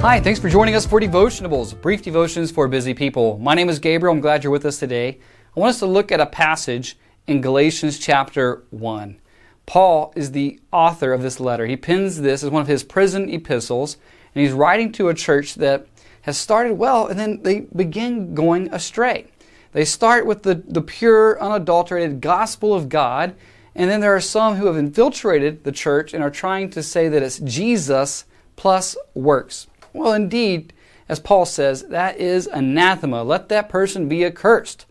[0.00, 3.36] Hi, thanks for joining us for Devotionables, brief devotions for busy people.
[3.38, 4.14] My name is Gabriel.
[4.14, 5.18] I'm glad you're with us today.
[5.56, 9.20] I want us to look at a passage in Galatians chapter 1.
[9.66, 11.66] Paul is the author of this letter.
[11.66, 13.96] He pens this as one of his prison epistles,
[14.36, 15.88] and he's writing to a church that
[16.22, 19.26] has started well and then they begin going astray.
[19.72, 23.34] They start with the, the pure, unadulterated gospel of God,
[23.74, 27.08] and then there are some who have infiltrated the church and are trying to say
[27.08, 29.66] that it's Jesus plus works.
[29.98, 30.72] Well, indeed,
[31.08, 33.24] as Paul says, that is anathema.
[33.24, 34.86] Let that person be accursed.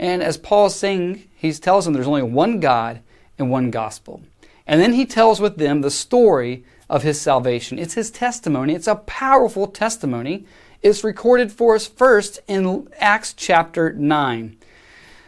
[0.00, 3.00] And as Paul's saying, he tells them there's only one God
[3.38, 4.20] and one gospel.
[4.66, 7.78] And then he tells with them the story of his salvation.
[7.78, 8.74] It's his testimony.
[8.74, 10.44] It's a powerful testimony.
[10.82, 14.56] It's recorded for us first in Acts chapter 9.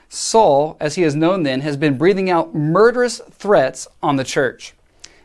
[0.09, 4.75] Saul, as he is known then, has been breathing out murderous threats on the church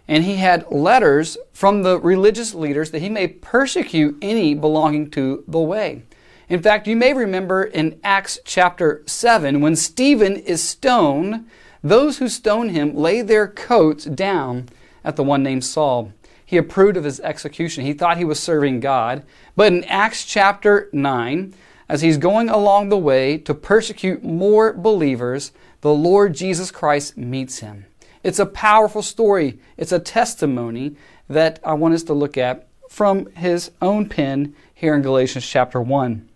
[0.07, 5.43] and he had letters from the religious leaders that he may persecute any belonging to
[5.47, 6.03] the way.
[6.47, 11.47] In fact, you may remember in Acts chapter 7, when Stephen is stoned,
[11.81, 14.69] those who stoned him lay their coats down
[15.03, 16.11] at the one named Saul.
[16.45, 17.85] He approved of his execution.
[17.85, 19.23] He thought he was serving God.
[19.55, 21.53] But in Acts chapter 9,
[21.89, 27.59] as he's going along the way to persecute more believers, the Lord Jesus Christ meets
[27.59, 27.85] him.
[28.25, 29.59] It's a powerful story.
[29.77, 30.95] It's a testimony
[31.29, 35.79] that I want us to look at from his own pen here in Galatians chapter
[35.79, 36.27] 1.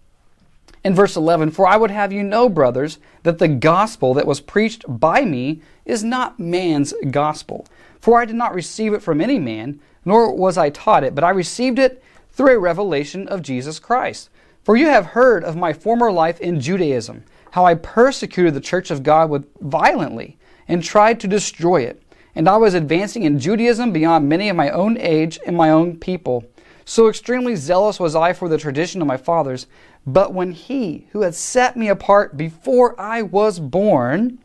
[0.83, 4.39] In verse 11, For I would have you know, brothers, that the gospel that was
[4.39, 7.65] preached by me is not man's gospel.
[7.99, 11.23] For I did not receive it from any man, nor was I taught it, but
[11.23, 14.29] I received it through a revelation of Jesus Christ.
[14.63, 18.91] For you have heard of my former life in Judaism, how I persecuted the church
[18.91, 22.01] of God with violently and tried to destroy it.
[22.35, 25.97] And I was advancing in Judaism beyond many of my own age and my own
[25.97, 26.45] people.
[26.85, 29.67] So extremely zealous was I for the tradition of my fathers.
[30.05, 34.39] But when he who had set me apart before I was born,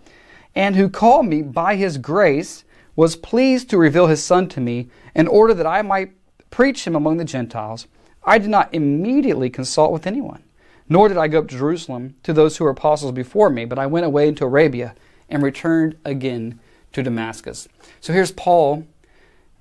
[0.55, 2.65] and who called me by his grace,
[2.97, 6.13] was pleased to reveal his Son to me, in order that I might
[6.51, 7.87] preach him among the Gentiles,
[8.25, 10.45] I did not immediately consult with anyone.
[10.89, 13.79] Nor did I go up to Jerusalem to those who were apostles before me, but
[13.79, 14.95] I went away into Arabia
[15.29, 16.61] and returned again
[16.93, 17.69] to Damascus.
[18.01, 18.87] So here's Paul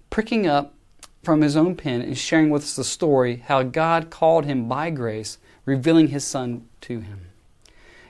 [0.09, 0.73] pricking up
[1.23, 4.89] from his own pen and sharing with us the story how God called him by
[4.89, 7.28] grace, revealing his son to him.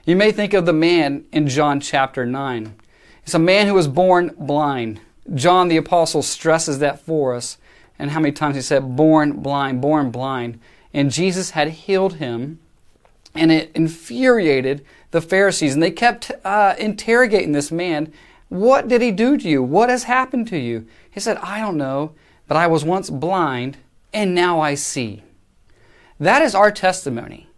[0.04, 2.74] You may think of the man in John chapter 9.
[3.22, 5.00] It's a man who was born blind.
[5.34, 7.56] John the apostle stresses that for us
[7.98, 10.60] and how many times he said born blind, born blind.
[10.92, 12.58] And Jesus had healed him
[13.34, 15.74] and it infuriated the Pharisees.
[15.74, 18.12] And they kept uh, interrogating this man.
[18.48, 19.62] What did he do to you?
[19.62, 20.86] What has happened to you?
[21.10, 22.12] He said, I don't know,
[22.46, 23.78] but I was once blind
[24.14, 25.22] and now I see.
[26.20, 27.48] That is our testimony.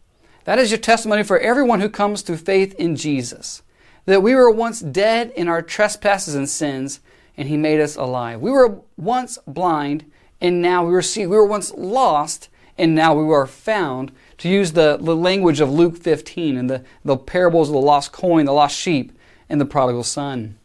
[0.45, 3.63] That is your testimony for everyone who comes to faith in Jesus.
[4.07, 7.01] That we were once dead in our trespasses and sins,
[7.37, 8.41] and He made us alive.
[8.41, 10.11] We were once blind,
[10.41, 11.27] and now we were see.
[11.27, 12.49] We were once lost,
[12.79, 16.85] and now we are found to use the, the language of Luke 15 and the,
[17.05, 19.13] the parables of the lost coin, the lost sheep,
[19.49, 20.59] and the prodigal son.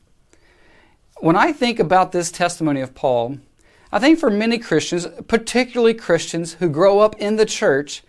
[1.19, 3.37] When I think about this testimony of Paul,
[3.91, 8.03] I think for many Christians, particularly Christians who grow up in the church,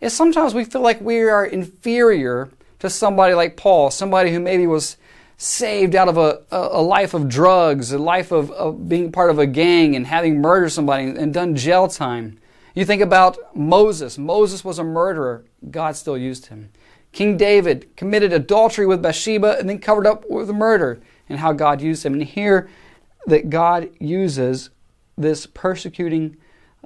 [0.00, 2.50] is sometimes we feel like we are inferior
[2.80, 4.96] to somebody like Paul, somebody who maybe was
[5.36, 9.38] saved out of a, a life of drugs, a life of, of being part of
[9.38, 12.38] a gang and having murdered somebody and done jail time.
[12.74, 14.18] You think about Moses.
[14.18, 15.44] Moses was a murderer.
[15.70, 16.70] God still used him.
[17.12, 21.80] King David committed adultery with Bathsheba and then covered up with murder and how God
[21.80, 22.14] used him.
[22.14, 22.68] And here
[23.26, 24.70] that God uses
[25.18, 26.36] this persecuting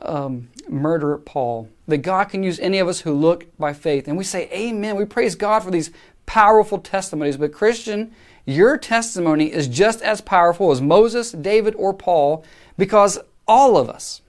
[0.03, 1.69] um, murderer Paul.
[1.87, 4.09] That God can use any of us who look by faith.
[4.09, 4.97] And we say, Amen.
[4.97, 5.91] We praise God for these
[6.27, 7.37] powerful testimonies.
[7.37, 8.13] But, Christian,
[8.47, 12.45] your testimony is just as powerful as Moses, David, or Paul
[12.77, 14.23] because all of us,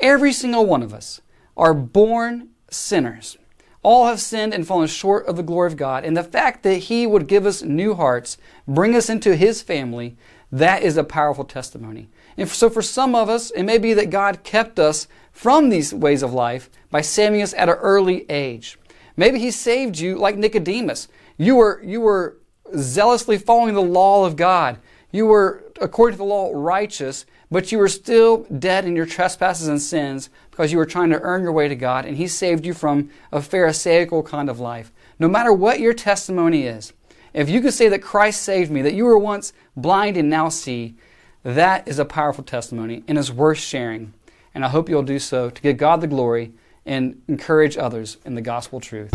[0.00, 1.20] Every single one of us
[1.56, 3.38] are born sinners.
[3.82, 6.04] All have sinned and fallen short of the glory of God.
[6.04, 10.16] And the fact that He would give us new hearts, bring us into His family,
[10.50, 12.08] that is a powerful testimony.
[12.36, 15.94] And so for some of us, it may be that God kept us from these
[15.94, 18.78] ways of life by saving us at an early age.
[19.16, 21.08] Maybe He saved you like Nicodemus.
[21.36, 22.38] You were, you were
[22.76, 24.78] zealously following the law of God.
[25.10, 29.68] You were, according to the law, righteous, but you were still dead in your trespasses
[29.68, 32.64] and sins because you were trying to earn your way to God, and He saved
[32.64, 34.92] you from a Pharisaical kind of life.
[35.18, 36.92] No matter what your testimony is,
[37.32, 40.48] if you can say that Christ saved me, that you were once blind and now
[40.48, 40.96] see,
[41.44, 44.14] that is a powerful testimony and is worth sharing.
[44.54, 46.52] and I hope you'll do so to give God the glory
[46.86, 49.12] and encourage others in the gospel truth.